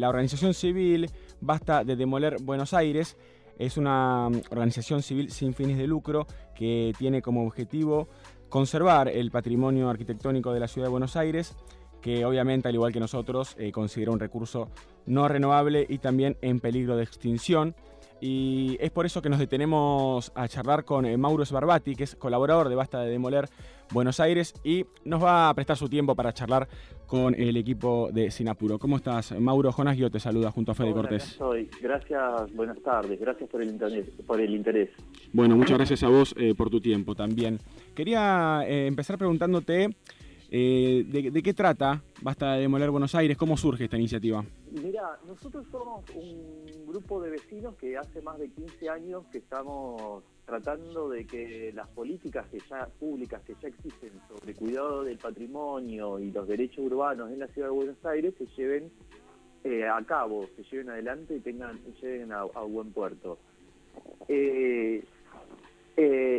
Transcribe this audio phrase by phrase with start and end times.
[0.00, 1.10] La organización civil
[1.40, 3.16] Basta de Demoler Buenos Aires
[3.58, 8.06] es una mm, organización civil sin fines de lucro que tiene como objetivo
[8.48, 11.56] conservar el patrimonio arquitectónico de la ciudad de Buenos Aires,
[12.00, 14.70] que obviamente, al igual que nosotros, eh, considera un recurso
[15.04, 17.74] no renovable y también en peligro de extinción.
[18.20, 22.14] Y es por eso que nos detenemos a charlar con eh, Mauro Sbarbati, que es
[22.14, 23.48] colaborador de Basta de Demoler
[23.92, 26.68] Buenos Aires, y nos va a prestar su tiempo para charlar
[27.06, 28.78] con el equipo de Sinapuro.
[28.78, 29.72] ¿Cómo estás, Mauro?
[29.72, 31.22] Jonas yo te saluda junto a Fede Cortés.
[31.22, 31.70] Soy.
[31.80, 34.90] Gracias, buenas tardes, gracias por el, interés, por el interés.
[35.32, 37.58] Bueno, muchas gracias a vos eh, por tu tiempo también.
[37.94, 39.88] Quería eh, empezar preguntándote
[40.50, 43.36] eh, de, qué trata Basta de Demoler Buenos Aires?
[43.36, 44.42] ¿Cómo surge esta iniciativa?
[44.70, 50.22] Mira, nosotros somos un grupo de vecinos que hace más de 15 años que estamos
[50.46, 56.18] tratando de que las políticas que ya públicas que ya existen sobre cuidado del patrimonio
[56.18, 58.90] y los derechos urbanos en la ciudad de Buenos Aires se lleven
[59.64, 63.38] eh, a cabo, se lleven adelante y tengan lleguen a, buen puerto.
[64.26, 65.04] Eh,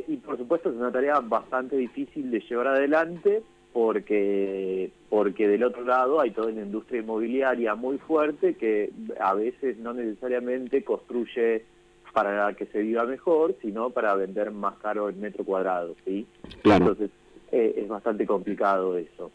[0.07, 5.83] y por supuesto es una tarea bastante difícil de llevar adelante porque porque del otro
[5.83, 11.65] lado hay toda una industria inmobiliaria muy fuerte que a veces no necesariamente construye
[12.13, 16.25] para que se viva mejor, sino para vender más caro el metro cuadrado, ¿sí?
[16.63, 17.11] Entonces
[17.51, 19.31] eh, es bastante complicado eso.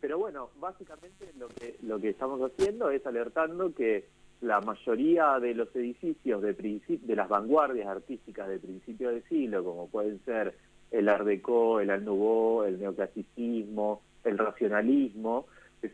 [0.00, 4.04] Pero bueno, básicamente lo que lo que estamos haciendo es alertando que
[4.40, 9.88] la mayoría de los edificios de de las vanguardias artísticas de principio de siglo, como
[9.88, 10.54] pueden ser
[10.90, 15.46] el Art Deco, el Art Nouveau, el neoclasicismo, el racionalismo,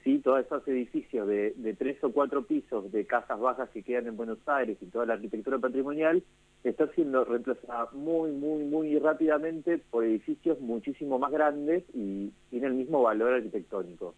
[0.04, 0.18] ¿sí?
[0.18, 4.38] todos esos edificios de, tres o cuatro pisos de casas bajas que quedan en Buenos
[4.46, 6.22] Aires y toda la arquitectura patrimonial
[6.64, 12.78] está siendo reemplazada muy, muy, muy rápidamente por edificios muchísimo más grandes y tienen el
[12.78, 14.14] mismo valor arquitectónico.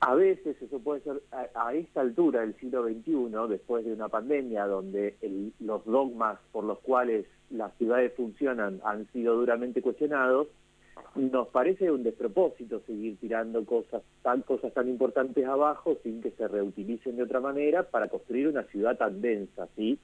[0.00, 4.66] A veces eso puede ser a, esta altura del siglo XXI, después de una pandemia
[4.66, 5.16] donde
[5.58, 10.46] los dogmas por los cuales las ciudades funcionan han sido duramente cuestionados,
[11.16, 16.46] nos parece un despropósito seguir tirando cosas tan cosas tan importantes abajo sin que se
[16.46, 19.98] reutilicen de otra manera para construir una ciudad tan densa, ¿sí?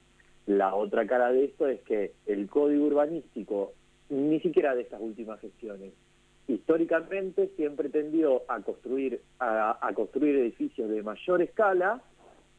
[0.45, 3.73] La otra cara de esto es que el código urbanístico,
[4.09, 5.93] ni siquiera de estas últimas gestiones,
[6.47, 12.01] históricamente siempre tendió a construir a, construir edificios de mayor escala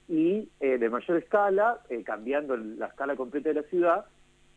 [0.08, 4.06] y eh, de mayor escala, eh, cambiando la escala completa de la ciudad,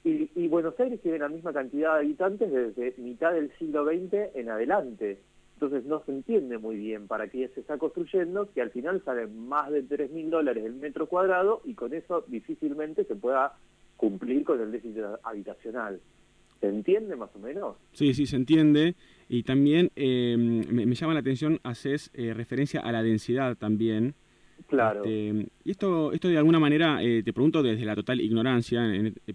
[0.03, 4.49] y, Buenos Aires tiene la misma cantidad de habitantes desde mitad del siglo XX en
[4.49, 5.19] adelante.
[5.55, 9.47] Entonces no se entiende muy bien para qué se está construyendo, que al final salen
[9.47, 13.57] más de 3 mil dólares el metro cuadrado y con eso difícilmente se pueda
[13.97, 15.99] cumplir con el déficit habitacional.
[16.61, 17.75] ¿Se entiende más o menos?
[17.91, 18.95] Sí, sí, se entiende.
[19.31, 24.15] Y también eh, me, llama la atención, haces eh, referencia a la densidad también.
[24.67, 25.03] Claro.
[25.03, 28.81] Este, y esto, esto de alguna manera, eh, te pregunto desde la total ignorancia,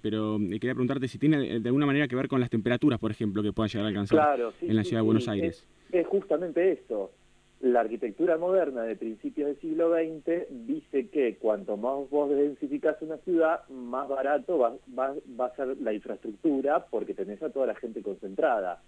[0.02, 3.40] pero quería preguntarte si tiene de alguna manera que ver con las temperaturas, por ejemplo,
[3.40, 5.64] que puedan llegar a alcanzar en la ciudad de Buenos Aires.
[5.92, 7.12] Es, justamente eso.
[7.60, 13.16] La arquitectura moderna de principios del siglo XX dice que cuanto más vos densificás una
[13.18, 17.76] ciudad, más barato va, va, va a ser la infraestructura porque tenés a toda la
[17.76, 18.82] gente concentrada.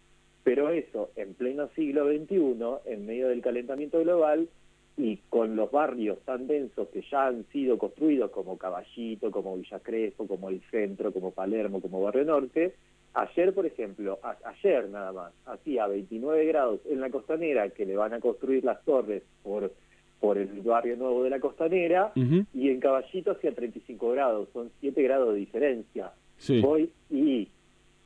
[0.46, 4.48] Pero eso, en pleno siglo XXI, en medio del calentamiento global,
[4.96, 9.80] y con los barrios tan densos que ya han sido construidos como Caballito, como Villa
[9.80, 12.74] Crespo, como el Centro, como Palermo, como Barrio Norte,
[13.14, 18.14] ayer, por ejemplo, ayer nada más, hacía 29 grados en la costanera que le van
[18.14, 19.72] a construir las torres por
[20.20, 25.02] por el barrio nuevo de la costanera y en Caballito hacía 35 grados, son 7
[25.02, 26.12] grados de diferencia.
[26.62, 27.48] Voy y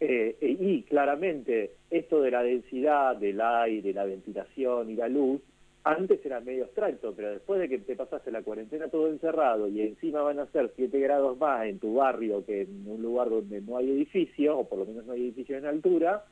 [0.01, 5.43] eh, y claramente esto de la densidad del aire, la ventilación y la luz
[5.85, 9.81] antes era medio abstracto, pero después de que te pasaste la cuarentena todo encerrado y
[9.81, 13.61] encima van a ser 7 grados más en tu barrio que en un lugar donde
[13.63, 16.25] no hay edificio, o por lo menos no hay edificio en altura,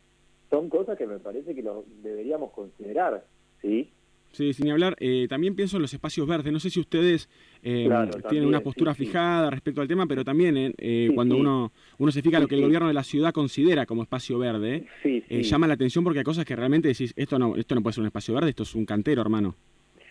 [0.50, 3.24] son cosas que me parece que lo deberíamos considerar,
[3.62, 3.90] ¿sí?
[4.32, 6.52] Sí, sin hablar, eh, también pienso en los espacios verdes.
[6.52, 7.28] No sé si ustedes
[7.62, 7.88] eh,
[8.28, 12.38] tienen una postura fijada respecto al tema, pero también eh, cuando uno uno se fija
[12.38, 14.84] lo que el gobierno de la ciudad considera como espacio verde,
[15.28, 18.02] llama la atención porque hay cosas que realmente decís, esto no, esto no puede ser
[18.02, 19.54] un espacio verde, esto es un cantero, hermano.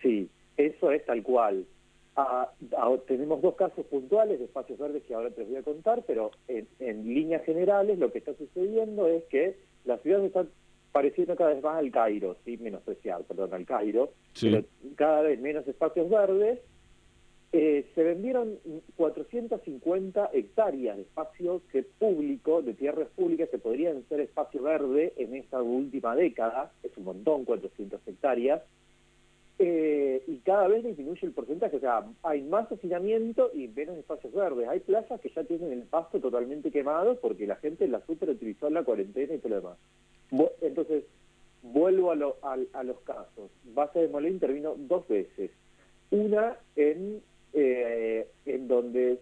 [0.02, 1.64] Sí, eso es tal cual.
[2.16, 6.02] Ah, ah, tenemos dos casos puntuales de espacios verdes que ahora te voy a contar,
[6.04, 10.48] pero en, en líneas generales lo que está sucediendo es que las ciudades están
[10.92, 14.64] pareciendo cada vez más al Cairo, sí, menospreciado, perdón, al Cairo, pero
[14.96, 16.60] cada vez menos espacios verdes.
[17.50, 18.58] Eh, se vendieron
[18.96, 25.34] 450 hectáreas de espacio que público, de tierras públicas, que podrían ser espacio verde en
[25.34, 28.60] esta última década, es un montón, 400 hectáreas,
[29.60, 34.32] eh, y cada vez disminuye el porcentaje, o sea, hay más hacinamiento y menos espacios
[34.32, 34.68] verdes.
[34.68, 38.68] Hay plazas que ya tienen el pasto totalmente quemado porque la gente la super utilizó
[38.68, 39.78] en la cuarentena y todo lo demás.
[40.60, 41.04] Entonces,
[41.62, 43.50] vuelvo a, a, los casos.
[43.64, 45.50] Base de Molé intervino dos veces.
[46.10, 47.20] Una en,
[47.52, 49.18] eh, en donde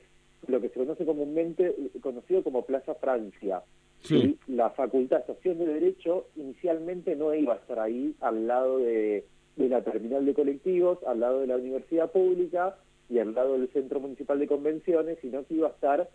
[0.47, 3.62] lo que se conoce comúnmente, conocido como Plaza Francia.
[4.00, 4.38] Sí.
[4.47, 9.25] La Facultad de Estación de Derecho inicialmente no iba a estar ahí al lado de
[9.56, 12.76] de la terminal de colectivos, al lado de la universidad pública
[13.09, 16.09] y al lado del Centro Municipal de Convenciones, sino que iba a estar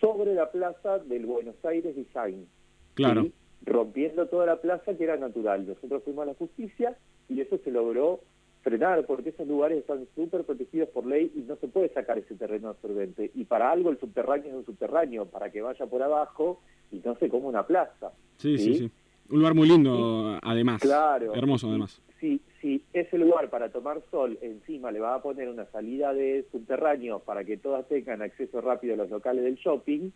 [0.00, 2.46] sobre la plaza del Buenos Aires Design.
[2.94, 3.28] Claro.
[3.64, 5.66] Rompiendo toda la plaza que era natural.
[5.66, 6.96] Nosotros fuimos a la justicia
[7.28, 8.20] y eso se logró
[8.62, 12.34] frenar porque esos lugares están súper protegidos por ley y no se puede sacar ese
[12.34, 13.30] terreno absorbente.
[13.34, 16.60] Y para algo el subterráneo es un subterráneo, para que vaya por abajo
[16.90, 18.12] y no se como una plaza.
[18.36, 18.90] Sí, sí, sí.
[19.30, 20.82] Un lugar muy lindo, además.
[20.82, 21.34] Claro.
[21.34, 22.02] Hermoso, además.
[22.18, 26.44] Sí, si ese lugar para tomar sol encima le va a poner una salida de
[26.52, 30.10] subterráneo para que todas tengan acceso rápido a los locales del shopping,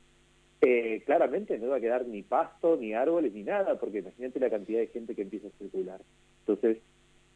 [0.66, 4.50] eh, claramente no va a quedar ni pasto, ni árboles, ni nada, porque imagínate la
[4.50, 6.00] cantidad de gente que empieza a circular.
[6.40, 6.78] Entonces,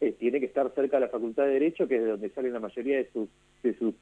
[0.01, 2.53] eh, tiene que estar cerca de la Facultad de Derecho, que es de donde salen
[2.53, 3.29] la mayoría de, sus,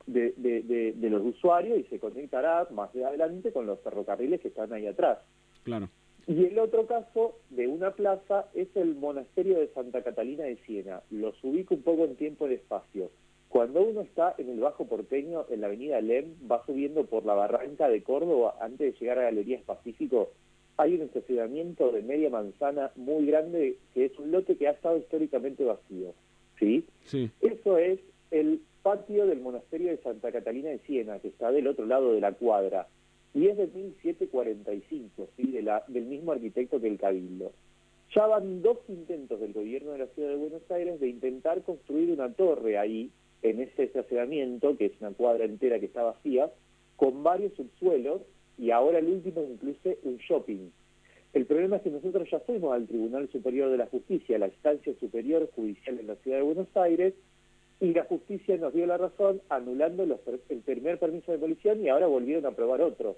[0.06, 4.72] de, de, de los usuarios, y se conectará más adelante con los ferrocarriles que están
[4.72, 5.18] ahí atrás.
[5.64, 5.88] Claro.
[6.26, 11.00] Y el otro caso de una plaza es el monasterio de Santa Catalina de Siena.
[11.10, 13.10] Los ubico un poco en tiempo y espacio.
[13.56, 17.32] Cuando uno está en el Bajo Porteño, en la avenida Lem, va subiendo por la
[17.32, 20.28] barranca de Córdoba antes de llegar a Galerías Pacífico,
[20.76, 24.98] hay un estacionamiento de media manzana muy grande que es un lote que ha estado
[24.98, 26.12] históricamente vacío.
[26.58, 26.84] ¿sí?
[27.04, 27.30] Sí.
[27.40, 27.98] Eso es
[28.30, 32.20] el patio del monasterio de Santa Catalina de Siena, que está del otro lado de
[32.20, 32.88] la cuadra
[33.32, 35.46] y es de 1745, ¿sí?
[35.50, 37.52] de la, del mismo arquitecto que el Cabildo.
[38.14, 42.10] Ya van dos intentos del gobierno de la ciudad de Buenos Aires de intentar construir
[42.10, 43.10] una torre ahí,
[43.42, 46.50] en ese estacionamiento, que es una cuadra entera que está vacía,
[46.96, 48.22] con varios subsuelos,
[48.58, 50.70] y ahora el último incluye un shopping.
[51.32, 54.94] El problema es que nosotros ya fuimos al Tribunal Superior de la Justicia, la instancia
[54.98, 57.14] superior judicial en la ciudad de Buenos Aires,
[57.80, 62.06] y la justicia nos dio la razón anulando el primer permiso de demolición y ahora
[62.06, 63.16] volvieron a aprobar otro.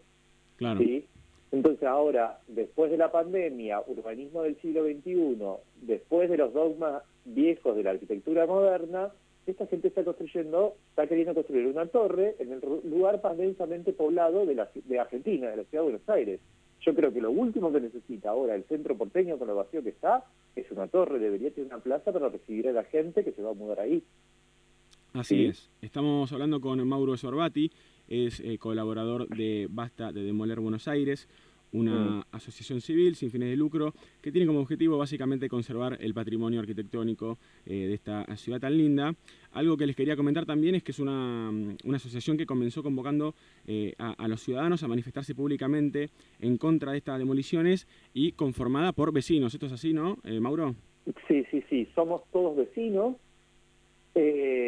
[0.57, 0.81] Claro.
[0.81, 1.07] ¿sí?
[1.53, 5.39] Entonces ahora, después de la pandemia, urbanismo del siglo XXI,
[5.87, 9.13] después de los dogmas viejos de la arquitectura moderna,
[9.51, 14.47] esta gente está construyendo, está queriendo construir una torre en el lugar más densamente poblado
[14.47, 16.41] de, la, de Argentina, de la ciudad de Buenos Aires.
[16.81, 19.91] Yo creo que lo último que necesita ahora el centro porteño con lo vacío que
[19.91, 20.25] está
[20.55, 23.51] es una torre, debería tener una plaza para recibir a la gente que se va
[23.51, 24.03] a mudar ahí.
[25.13, 25.71] Así es.
[25.83, 27.71] Estamos hablando con Mauro Sorbati,
[28.09, 31.29] es eh, colaborador de Basta de Demoler Buenos Aires,
[31.73, 32.23] una mm.
[32.33, 33.93] asociación civil sin fines de lucro
[34.23, 39.15] que tiene como objetivo básicamente conservar el patrimonio arquitectónico eh, de esta ciudad tan linda.
[39.53, 41.51] Algo que les quería comentar también es que es una,
[41.85, 43.35] una asociación que comenzó convocando
[43.67, 46.11] eh, a, los ciudadanos a manifestarse públicamente
[46.41, 49.55] en contra de estas demoliciones y conformada por vecinos.
[49.55, 50.75] ¿Esto es así, no, Mauro?
[51.27, 53.17] Sí, sí, sí, somos todos vecinos
[54.15, 54.68] eh, eh,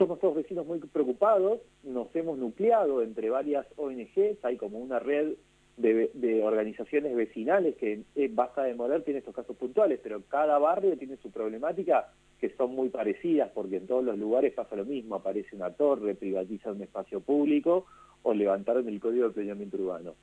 [0.00, 5.34] somos todos vecinos muy preocupados, nos hemos nucleado entre varias ONGs, hay como una red
[5.76, 10.96] de, organizaciones vecinales que eh, Basta de Moler tiene estos casos puntuales, pero cada barrio
[10.96, 15.16] tiene su problemática que son muy parecidas, porque en todos los lugares pasa lo mismo,
[15.16, 17.84] aparece una torre, privatizan un espacio público
[18.22, 20.14] o levantaron el Código de Planeamiento Urbano.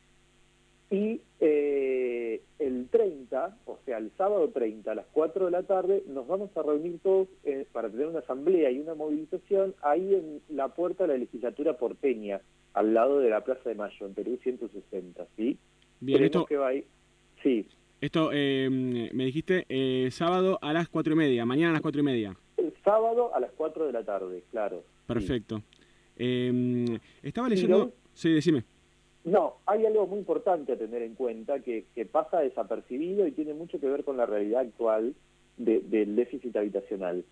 [0.90, 6.04] Y eh, el 30, o sea, el sábado 30 a las 4 de la tarde,
[6.08, 10.42] nos vamos a reunir todos eh, para tener una asamblea y una movilización ahí en
[10.56, 12.40] la puerta de la legislatura porteña,
[12.74, 15.58] al lado de la Plaza de Mayo, en Perú 160, ¿sí?
[16.00, 16.46] Bien, esto...
[16.46, 16.86] Que va ahí.
[17.44, 17.68] Sí.
[18.00, 19.66] Esto, eh, me dijiste,
[20.12, 22.38] sábado a las 4 y media, mañana a las 4 y media.
[22.56, 24.84] El sábado a las 4 de la tarde, claro.
[25.06, 25.62] Perfecto.
[26.16, 27.92] estaba leyendo...
[28.14, 28.64] Sí, decime.
[29.28, 33.78] No, hay algo muy importante a tener en cuenta que, pasa desapercibido y tiene mucho
[33.78, 35.16] que ver con la realidad actual
[35.58, 37.26] del déficit habitacional.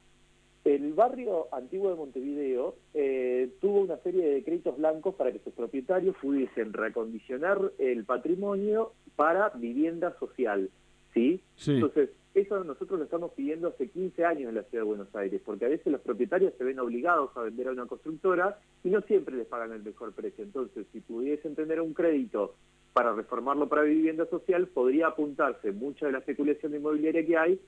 [0.66, 5.54] El barrio antiguo de Montevideo eh, tuvo una serie de decretos blancos para que sus
[5.54, 10.70] propietarios pudiesen recondicionar el patrimonio para vivienda social.
[11.16, 11.42] ¿Sí?
[11.68, 15.42] Entonces, eso nosotros lo estamos pidiendo hace 15 años en la ciudad de Buenos Aires,
[15.44, 19.02] porque a veces los propietarios se ven obligados a vender a una constructora y no
[19.02, 20.44] siempre les pagan el mejor precio.
[20.44, 22.56] Entonces, si pudiesen tener un crédito
[22.94, 27.60] para reformarlo para vivienda social, podría apuntarse mucha de la especulación inmobiliaria que hay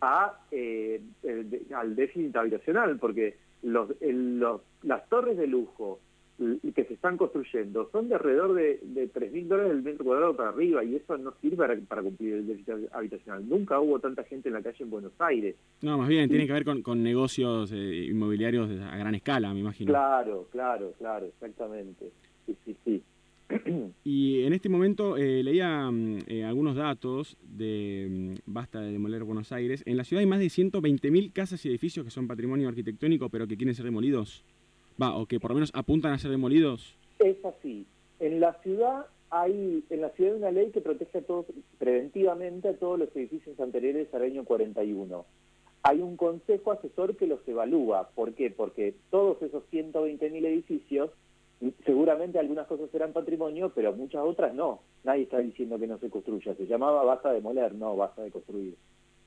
[0.00, 1.02] a, eh,
[1.74, 3.90] al déficit habitacional, porque los,
[4.82, 6.00] las torres de lujo
[6.74, 10.36] que se están construyendo son de alrededor de, de 3 mil dólares el metro cuadrado
[10.36, 11.56] para arriba y eso no sirve
[11.88, 13.48] para, cumplir el déficit habitacional.
[13.48, 15.56] Nunca hubo tanta gente en la calle en Buenos Aires.
[15.82, 19.90] No, más bien, tiene que ver con, negocios eh, inmobiliarios a gran escala, me imagino.
[19.90, 22.10] Claro, claro, claro, exactamente.
[22.46, 23.02] Sí, sí, sí.
[24.04, 29.24] Y en este momento eh, leía mm, eh, algunos datos de mm, Basta de Demoler
[29.24, 29.82] Buenos Aires.
[29.86, 33.46] En la ciudad hay más de 120.000 casas y edificios que son patrimonio arquitectónico, pero
[33.46, 34.44] que quieren ser demolidos.
[35.00, 36.96] Va, o que por lo menos apuntan a ser demolidos.
[37.18, 37.86] Es así.
[38.20, 41.46] En la ciudad hay, en la ciudad hay una ley que protege a todos,
[41.78, 45.24] preventivamente a todos los edificios anteriores al año 41.
[45.84, 48.10] Hay un consejo asesor que los evalúa.
[48.14, 48.50] ¿Por qué?
[48.50, 51.10] Porque todos esos 120.000 edificios
[51.84, 54.80] seguramente algunas cosas serán patrimonio, pero muchas otras no.
[55.04, 56.54] Nadie está diciendo que no se construya.
[56.54, 58.76] Se llamaba basta de demoler, no basta de construir.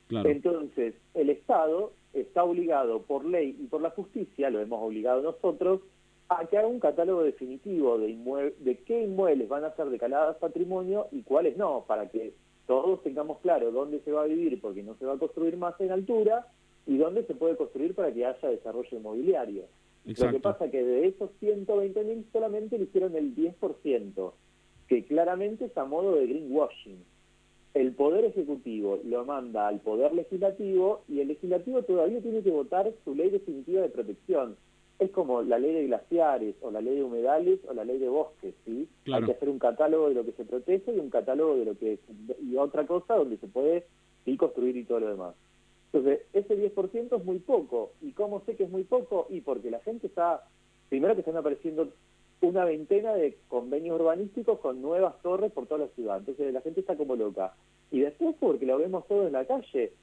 [0.10, 5.82] Entonces, el Estado está obligado por ley y por la justicia, lo hemos obligado nosotros,
[6.30, 11.08] a que haga un catálogo definitivo de, de qué inmuebles van a ser declarados patrimonio
[11.12, 12.34] y cuáles no, para que
[12.68, 15.80] todos tengamos claro dónde se va a vivir porque no se va a construir más
[15.80, 16.48] en altura
[16.88, 19.66] y dónde se puede construir para que haya desarrollo inmobiliario.
[20.06, 24.34] Lo que pasa es que de esos 120.000 solamente le hicieron el 10%,
[24.88, 27.04] que claramente es a modo de greenwashing.
[27.76, 32.90] El Poder Ejecutivo lo manda al Poder Legislativo y el Legislativo todavía tiene que votar
[33.04, 34.56] su ley definitiva de protección.
[34.98, 38.08] Es como la ley de glaciares o la ley de humedales o la ley de
[38.08, 38.88] bosques, ¿sí?
[39.12, 41.78] Hay que hacer un catálogo de lo que se protege y un catálogo de lo
[41.78, 42.00] que
[42.42, 43.84] y otra cosa donde se puede
[44.24, 45.36] sí, construir y todo lo demás.
[45.92, 47.92] Entonces, ese 10% es muy poco.
[48.02, 49.28] ¿Y cómo sé que es muy poco?
[49.30, 50.48] Y porque la gente está,
[50.88, 51.90] primero que están apareciendo
[52.48, 56.18] una veintena de convenios urbanísticos con nuevas torres por toda la ciudad.
[56.18, 57.54] Entonces la gente está como loca.
[57.92, 59.94] Y después porque lo vemos todo en la calle.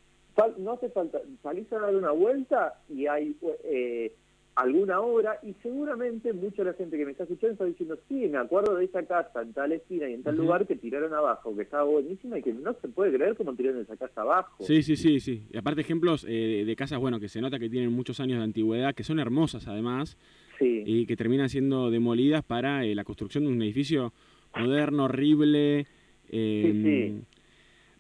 [0.59, 4.15] No hace falta, salís a dar una vuelta y hay eh,
[4.55, 8.29] alguna obra y seguramente mucha de la gente que me está escuchando está diciendo, sí,
[8.29, 11.55] me acuerdo de esa casa en tal esquina y en tal lugar que tiraron abajo,
[11.57, 14.63] que estaba buenísima y que no se puede creer cómo tiraron esa casa abajo.
[14.65, 15.47] Sí, sí, sí, sí.
[15.51, 18.45] Y aparte ejemplos eh, de casas, bueno, que se nota que tienen muchos años de
[18.45, 20.19] antigüedad, que son hermosas además,
[20.61, 24.13] y que terminan siendo demolidas para eh, la construcción de un edificio
[24.57, 25.87] moderno, horrible.
[26.31, 27.21] Eh,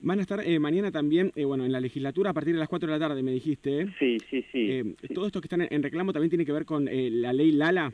[0.04, 2.68] Van a estar eh, mañana también, eh, bueno, en la legislatura a partir de las
[2.68, 3.86] 4 de la tarde, me dijiste.
[4.00, 4.96] Sí, sí, sí.
[5.14, 7.92] ¿Todo esto que están en reclamo también tiene que ver con la ley Lala?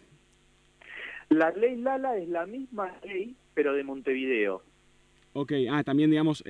[1.29, 4.63] La ley Lala es la misma ley, pero de Montevideo.
[5.35, 6.43] Ok, ah, también, digamos,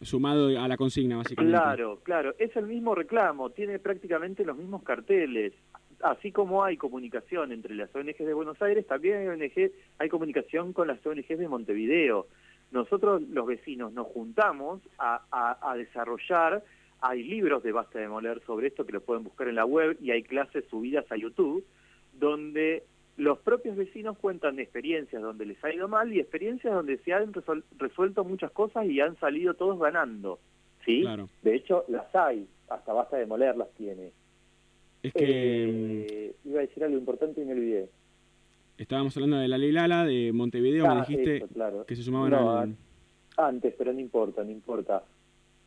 [0.00, 1.58] sumado a la consigna, básicamente.
[1.58, 5.52] Claro, claro, es el mismo reclamo, tiene prácticamente los mismos carteles.
[6.02, 10.88] Así como hay comunicación entre las ONGs de Buenos Aires, también hay, hay comunicación con
[10.88, 12.26] las ONGs de Montevideo
[12.70, 16.62] nosotros los vecinos nos juntamos a, desarrollar,
[17.00, 19.96] hay libros de Basta de Moler sobre esto que lo pueden buscar en la web
[20.00, 21.64] y hay clases subidas a YouTube
[22.12, 22.84] donde
[23.16, 27.12] los propios vecinos cuentan de experiencias donde les ha ido mal y experiencias donde se
[27.12, 27.32] han
[27.78, 30.38] resuelto muchas cosas y han salido todos ganando.
[30.84, 31.04] ¿sí?
[31.42, 34.12] De hecho, las hay, hasta Basta de Moler las tiene.
[35.02, 36.04] Es que...
[36.06, 37.88] Eh, iba a decir algo importante y me olvidé.
[38.76, 41.44] Estábamos hablando de la ley Lala, de Montevideo, me ah, dijiste
[41.86, 42.76] que se sumaban no,
[43.36, 45.04] Antes, pero no importa, no importa.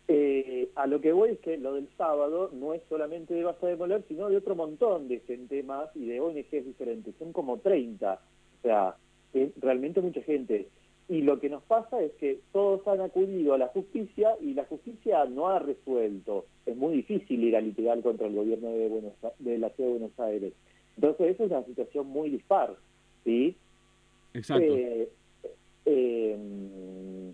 [0.07, 3.67] Eh, a lo que voy es que lo del sábado no es solamente de Basta
[3.67, 7.15] de Moler, sino de otro montón de gente más y de ONGs diferentes.
[7.19, 8.13] Son como 30.
[8.13, 8.95] O sea,
[9.33, 10.67] es realmente mucha gente.
[11.09, 14.65] Y lo que nos pasa es que todos han acudido a la justicia y la
[14.65, 16.45] justicia no ha resuelto.
[16.65, 19.97] Es muy difícil ir a litigar contra el gobierno de, Buenos, de la ciudad de
[19.99, 20.53] Buenos Aires.
[20.95, 22.75] Entonces, eso es una situación muy dispar.
[23.23, 23.55] ¿sí?
[24.33, 24.75] Exacto.
[24.75, 25.09] Eh,
[25.85, 27.33] eh,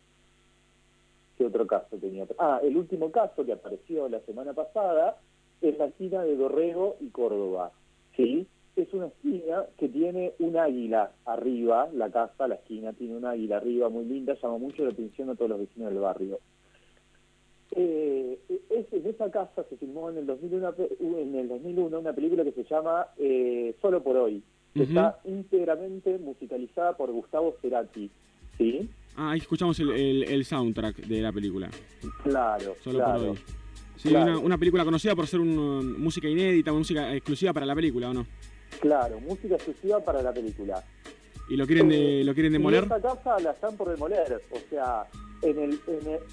[1.38, 2.27] ¿Qué otro caso tenía?
[2.38, 5.17] Ah, el último caso que apareció la semana pasada
[5.61, 7.71] es la esquina de Dorrego y Córdoba,
[8.15, 8.45] ¿sí?
[8.79, 13.57] Es una esquina que tiene un águila arriba, la casa, la esquina tiene un águila
[13.57, 16.39] arriba muy linda, llama mucho la atención a todos los vecinos del barrio.
[17.71, 22.53] Eh, en esa casa se filmó en el 2001, en el 2001 una película que
[22.53, 24.41] se llama eh, Solo por hoy,
[24.74, 28.09] está íntegramente musicalizada por Gustavo Cerati.
[28.57, 28.89] ¿sí?
[29.17, 31.69] Ah, ahí escuchamos el, soundtrack de la película.
[32.24, 33.39] Claro, Solo por hoy.
[33.98, 38.13] Sí, Una, película conocida por ser una música inédita, música exclusiva para la película, ¿o
[38.13, 38.25] no?
[38.79, 40.83] Claro, música exclusiva para la película.
[41.50, 42.83] ¿Y lo quieren, de, lo quieren demoler?
[42.83, 45.07] esta casa la están por demoler, o sea,
[45.41, 45.79] en el,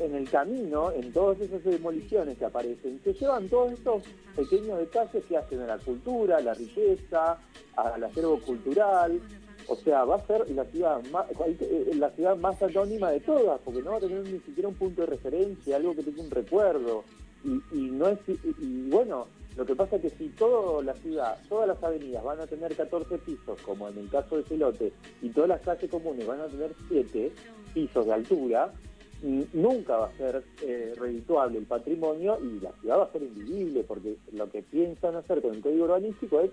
[0.00, 4.03] en el, camino, en todas esas demoliciones que aparecen, se llevan todos estos
[4.35, 7.38] pequeños detalles que hacen a la cultura, a la riqueza,
[7.76, 9.21] al acervo cultural.
[9.69, 13.61] O sea, va a ser la ciudad más, eh, la ciudad más anónima de todas,
[13.65, 16.31] porque no va a tener ni siquiera un punto de referencia, algo que tenga un
[16.31, 17.05] recuerdo.
[17.45, 19.26] Y, y no es, y, bueno,
[19.57, 22.77] Lo que pasa es que si toda la ciudad, todas las avenidas van a tener
[22.77, 26.47] 14 pisos, como en el caso de Celote, y todas las calles comunes van a
[26.47, 27.33] tener 7
[27.73, 28.73] pisos de altura,
[29.55, 33.83] nunca va a ser eh, redituable el patrimonio y la ciudad va a ser invivible,
[33.85, 36.51] porque lo que piensan hacer con el código urbanístico es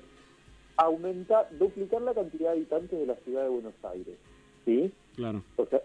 [0.77, 4.15] aumentar, duplicar la cantidad de habitantes de la ciudad de Buenos Aires.
[4.65, 4.91] ¿Sí?
[5.15, 5.43] Claro.
[5.57, 5.81] O sea,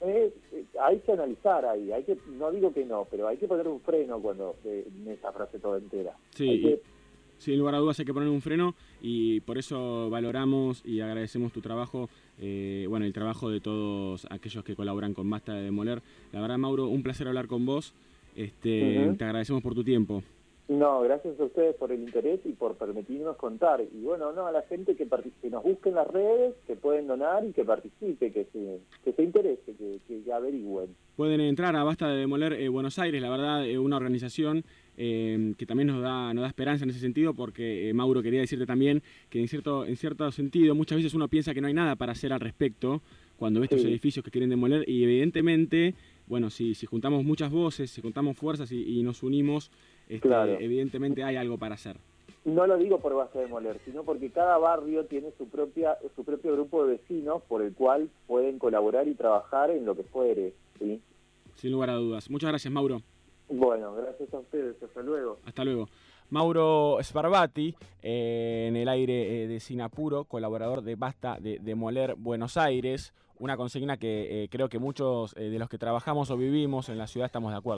[0.00, 0.32] es,
[0.80, 3.80] hay que analizar ahí, hay que, no digo que no, pero hay que poner un
[3.80, 6.16] freno cuando eh, en esa frase toda entera.
[6.30, 6.78] Sí,
[7.38, 11.52] sin lugar a dudas hay que poner un freno y por eso valoramos y agradecemos
[11.52, 16.02] tu trabajo, eh, bueno, el trabajo de todos aquellos que colaboran con Basta de Demoler.
[16.32, 17.94] La verdad, Mauro, un placer hablar con vos.
[18.36, 20.22] Este, Te agradecemos por tu tiempo.
[20.70, 23.80] No, gracias a ustedes por el interés y por permitirnos contar.
[23.80, 25.08] Y bueno, no a la gente que,
[25.42, 29.12] que nos busque en las redes, que pueden donar y que participe, que se, que
[29.12, 30.94] se interese, que, que averigüen.
[31.16, 34.62] Pueden entrar a Basta de Demoler eh, Buenos Aires, la verdad, es una organización
[34.96, 38.40] eh, que también nos da, nos da esperanza en ese sentido, porque eh, Mauro quería
[38.40, 41.74] decirte también que en cierto, en cierto sentido muchas veces uno piensa que no hay
[41.74, 43.02] nada para hacer al respecto
[43.40, 45.94] cuando ve estos edificios que quieren demoler y evidentemente,
[46.30, 49.70] bueno, si, si juntamos muchas voces, si juntamos fuerzas y nos unimos,
[50.08, 51.96] este, evidentemente hay algo para hacer.
[52.44, 56.24] No lo digo por base de moler, sino porque cada barrio tiene su propia su
[56.24, 60.54] propio grupo de vecinos por el cual pueden colaborar y trabajar en lo que fuere.
[60.78, 61.02] ¿sí?
[61.56, 62.30] Sin lugar a dudas.
[62.30, 63.02] Muchas gracias, Mauro.
[63.48, 64.80] Bueno, gracias a ustedes.
[64.82, 65.38] Hasta luego.
[65.44, 65.88] Hasta luego.
[66.30, 72.56] Mauro Sbarbati, eh, en el aire eh, de Sinapuro, colaborador de Basta de Demoler Buenos
[72.56, 76.98] Aires, una consigna que eh, creo que muchos de los que trabajamos o vivimos en
[76.98, 77.68] la ciudad estamos de acuerdo.